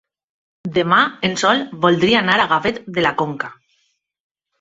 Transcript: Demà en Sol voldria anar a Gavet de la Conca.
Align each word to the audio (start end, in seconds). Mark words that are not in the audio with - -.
Demà 0.77 1.01
en 1.29 1.35
Sol 1.41 1.61
voldria 1.83 2.21
anar 2.21 2.37
a 2.39 2.47
Gavet 2.53 2.79
de 2.97 3.05
la 3.07 3.13
Conca. 3.21 3.51